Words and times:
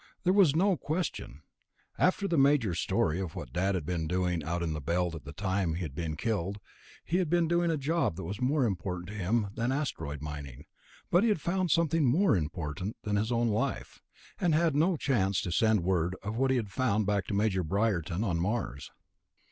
There 0.23 0.33
was 0.33 0.55
no 0.55 0.77
question, 0.77 1.43
after 1.95 2.27
the 2.27 2.35
Major's 2.35 2.79
story, 2.79 3.19
of 3.19 3.35
what 3.35 3.53
Dad 3.53 3.75
had 3.75 3.85
been 3.85 4.07
doing 4.07 4.43
out 4.43 4.63
in 4.63 4.73
the 4.73 4.81
Belt 4.81 5.13
at 5.13 5.25
the 5.25 5.31
time 5.31 5.75
he 5.75 5.83
had 5.83 5.93
been 5.93 6.15
killed. 6.15 6.59
He 7.05 7.17
had 7.17 7.29
been 7.29 7.47
doing 7.47 7.69
a 7.69 7.77
job 7.77 8.15
that 8.15 8.23
was 8.23 8.41
more 8.41 8.65
important 8.65 9.09
to 9.09 9.13
him 9.13 9.49
than 9.53 9.71
asteroid 9.71 10.19
mining... 10.23 10.65
but 11.11 11.21
he 11.21 11.29
had 11.29 11.39
found 11.39 11.69
something 11.69 12.03
more 12.03 12.35
important 12.35 12.95
than 13.03 13.15
his 13.15 13.31
own 13.31 13.49
life, 13.49 14.01
and 14.39 14.55
had 14.55 14.75
no 14.75 14.97
chance 14.97 15.39
to 15.43 15.51
send 15.51 15.83
word 15.83 16.15
of 16.23 16.35
what 16.35 16.49
he 16.49 16.57
had 16.57 16.71
found 16.71 17.05
back 17.05 17.27
to 17.27 17.35
Major 17.35 17.63
Briarton 17.63 18.23
on 18.23 18.39
Mars. 18.39 18.89